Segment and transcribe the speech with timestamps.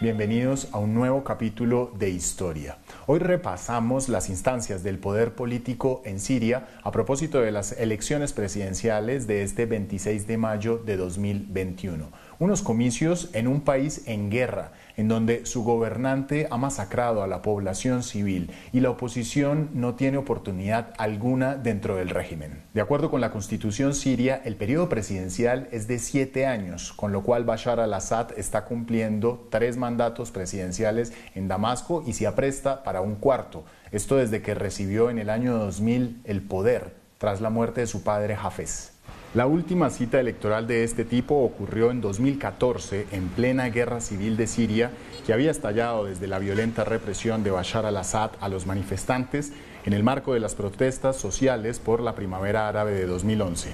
[0.00, 2.78] Bienvenidos a un nuevo capítulo de Historia.
[3.06, 9.28] Hoy repasamos las instancias del poder político en Siria a propósito de las elecciones presidenciales
[9.28, 12.08] de este 26 de mayo de 2021.
[12.44, 17.40] Unos comicios en un país en guerra, en donde su gobernante ha masacrado a la
[17.40, 22.60] población civil y la oposición no tiene oportunidad alguna dentro del régimen.
[22.74, 27.22] De acuerdo con la constitución siria, el periodo presidencial es de siete años, con lo
[27.22, 33.14] cual Bashar al-Assad está cumpliendo tres mandatos presidenciales en Damasco y se apresta para un
[33.14, 33.64] cuarto.
[33.90, 38.02] Esto desde que recibió en el año 2000 el poder tras la muerte de su
[38.02, 38.92] padre Hafez.
[39.34, 44.46] La última cita electoral de este tipo ocurrió en 2014, en plena guerra civil de
[44.46, 44.92] Siria,
[45.26, 49.52] que había estallado desde la violenta represión de Bashar al-Assad a los manifestantes
[49.84, 53.72] en el marco de las protestas sociales por la primavera árabe de 2011.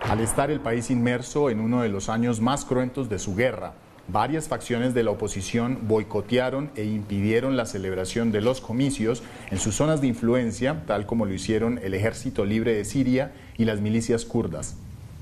[0.00, 3.72] Al estar el país inmerso en uno de los años más cruentos de su guerra,
[4.08, 9.74] varias facciones de la oposición boicotearon e impidieron la celebración de los comicios en sus
[9.74, 14.26] zonas de influencia, tal como lo hicieron el Ejército Libre de Siria y las milicias
[14.26, 14.76] kurdas.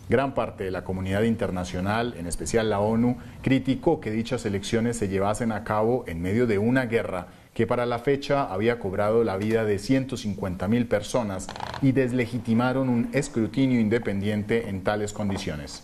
[0.09, 5.09] Gran parte de la comunidad internacional, en especial la ONU, criticó que dichas elecciones se
[5.09, 9.37] llevasen a cabo en medio de una guerra que para la fecha había cobrado la
[9.37, 11.49] vida de 150 mil personas
[11.83, 15.83] y deslegitimaron un escrutinio independiente en tales condiciones.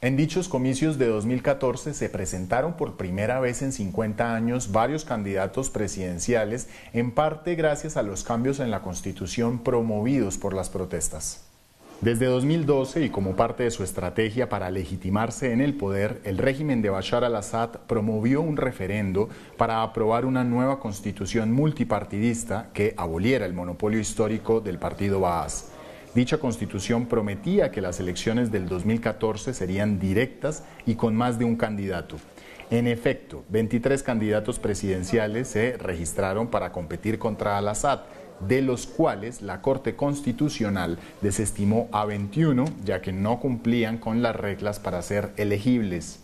[0.00, 5.70] En dichos comicios de 2014 se presentaron por primera vez en 50 años varios candidatos
[5.70, 11.46] presidenciales, en parte gracias a los cambios en la Constitución promovidos por las protestas.
[12.02, 16.82] Desde 2012 y como parte de su estrategia para legitimarse en el poder, el régimen
[16.82, 23.54] de Bashar al-Assad promovió un referendo para aprobar una nueva constitución multipartidista que aboliera el
[23.54, 25.72] monopolio histórico del partido Baas.
[26.14, 31.56] Dicha constitución prometía que las elecciones del 2014 serían directas y con más de un
[31.56, 32.16] candidato.
[32.68, 38.00] En efecto, 23 candidatos presidenciales se registraron para competir contra al-Assad
[38.40, 44.36] de los cuales la Corte Constitucional desestimó a 21 ya que no cumplían con las
[44.36, 46.20] reglas para ser elegibles.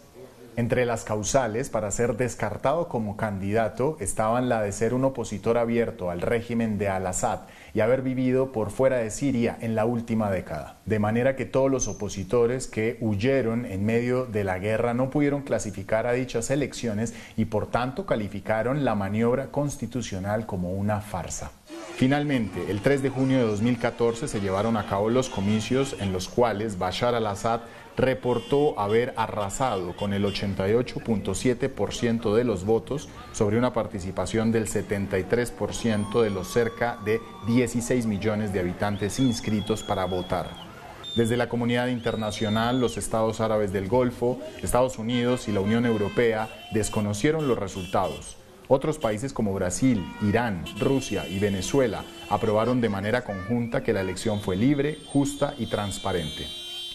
[0.54, 6.10] Entre las causales para ser descartado como candidato estaban la de ser un opositor abierto
[6.10, 7.40] al régimen de Al-Assad
[7.72, 10.76] y haber vivido por fuera de Siria en la última década.
[10.84, 15.40] De manera que todos los opositores que huyeron en medio de la guerra no pudieron
[15.40, 21.50] clasificar a dichas elecciones y por tanto calificaron la maniobra constitucional como una farsa.
[21.96, 26.28] Finalmente, el 3 de junio de 2014 se llevaron a cabo los comicios en los
[26.28, 27.60] cuales Bashar al-Assad
[27.96, 36.30] reportó haber arrasado con el 88.7% de los votos sobre una participación del 73% de
[36.30, 40.72] los cerca de 16 millones de habitantes inscritos para votar.
[41.14, 46.48] Desde la comunidad internacional, los estados árabes del Golfo, Estados Unidos y la Unión Europea
[46.72, 53.82] desconocieron los resultados otros países como Brasil, Irán, Rusia y Venezuela aprobaron de manera conjunta
[53.82, 56.46] que la elección fue libre, justa y transparente.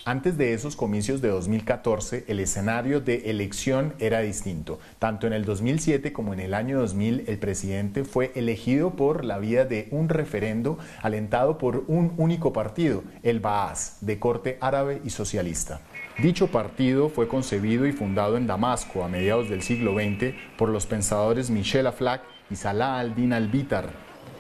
[0.07, 4.79] Antes de esos comicios de 2014, el escenario de elección era distinto.
[4.99, 9.37] Tanto en el 2007 como en el año 2000, el presidente fue elegido por la
[9.37, 15.09] vía de un referendo alentado por un único partido, el Baas, de corte árabe y
[15.09, 15.81] socialista.
[16.19, 20.87] Dicho partido fue concebido y fundado en Damasco a mediados del siglo XX por los
[20.87, 23.91] pensadores Michel Aflaq y Salah al-Din al-Bitar.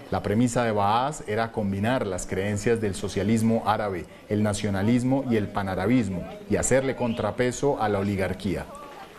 [0.09, 5.49] La premisa de Baaz era combinar las creencias del socialismo árabe, el nacionalismo y el
[5.49, 8.65] panarabismo y hacerle contrapeso a la oligarquía.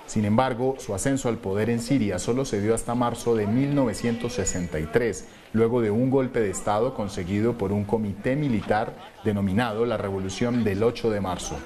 [0.06, 5.28] Sin embargo, su ascenso al poder en Siria solo se dio hasta marzo de 1963,
[5.52, 10.82] luego de un golpe de Estado conseguido por un comité militar denominado la Revolución del
[10.82, 11.56] 8 de marzo.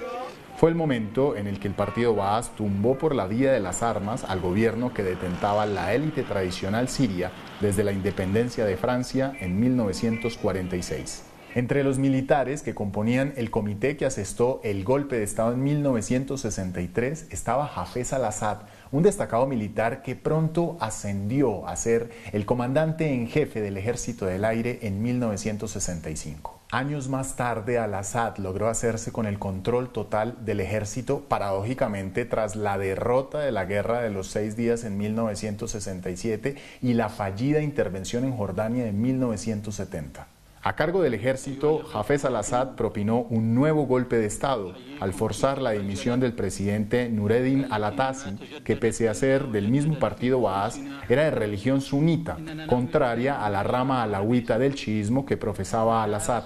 [0.62, 3.82] Fue el momento en el que el partido Baas tumbó por la vía de las
[3.82, 9.58] armas al gobierno que detentaba la élite tradicional siria desde la independencia de Francia en
[9.58, 11.24] 1946.
[11.56, 17.26] Entre los militares que componían el comité que asestó el golpe de Estado en 1963
[17.32, 18.58] estaba Hafez al-Assad,
[18.92, 24.44] un destacado militar que pronto ascendió a ser el comandante en jefe del Ejército del
[24.44, 26.61] Aire en 1965.
[26.74, 32.78] Años más tarde, al-Assad logró hacerse con el control total del ejército, paradójicamente tras la
[32.78, 38.34] derrota de la Guerra de los Seis Días en 1967 y la fallida intervención en
[38.34, 40.27] Jordania en 1970.
[40.64, 45.72] A cargo del ejército, Hafez al-Assad propinó un nuevo golpe de Estado al forzar la
[45.72, 51.32] dimisión del presidente Nureddin al-Atassi, que pese a ser del mismo partido Baas, era de
[51.32, 52.38] religión sunita,
[52.68, 56.44] contraria a la rama alawita del chiismo que profesaba al-Assad.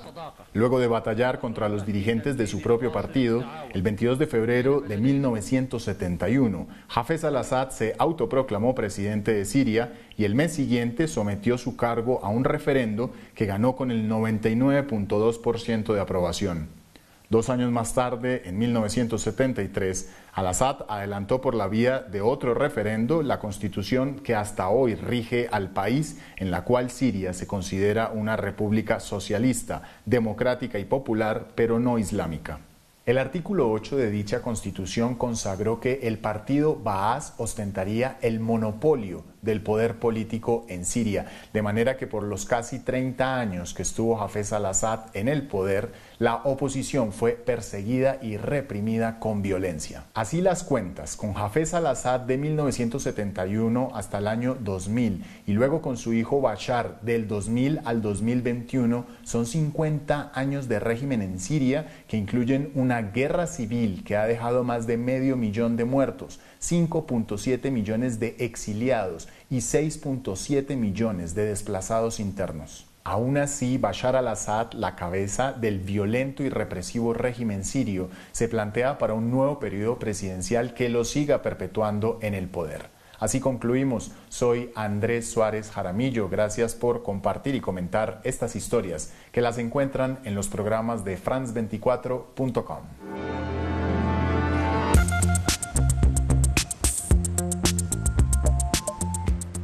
[0.57, 3.45] Luego de batallar contra los dirigentes de su propio partido,
[3.75, 10.35] el 22 de febrero de 1971, Hafez al-Assad se autoproclamó presidente de Siria y el
[10.35, 16.86] mes siguiente sometió su cargo a un referendo que ganó con el 99.2% de aprobación.
[17.29, 23.41] Dos años más tarde, en 1973, Al-Assad adelantó por la vía de otro referendo la
[23.41, 29.01] constitución que hasta hoy rige al país, en la cual Siria se considera una república
[29.01, 32.61] socialista, democrática y popular, pero no islámica.
[33.07, 39.63] El artículo 8 de dicha constitución consagró que el partido Baas ostentaría el monopolio del
[39.63, 44.53] poder político en Siria, de manera que por los casi 30 años que estuvo Hafez
[44.53, 50.05] al-Assad en el poder, la oposición fue perseguida y reprimida con violencia.
[50.15, 55.97] Así las cuentas, con Hafez al-Assad de 1971 hasta el año 2000 y luego con
[55.97, 62.17] su hijo Bashar del 2000 al 2021, son 50 años de régimen en Siria que
[62.17, 68.19] incluyen una guerra civil que ha dejado más de medio millón de muertos, 5.7 millones
[68.19, 72.86] de exiliados y 6.7 millones de desplazados internos.
[73.09, 79.15] Aún así, Bashar al-Assad, la cabeza del violento y represivo régimen sirio, se plantea para
[79.15, 82.91] un nuevo periodo presidencial que lo siga perpetuando en el poder.
[83.21, 84.11] Así concluimos.
[84.29, 86.29] Soy Andrés Suárez Jaramillo.
[86.29, 93.46] Gracias por compartir y comentar estas historias que las encuentran en los programas de france24.com.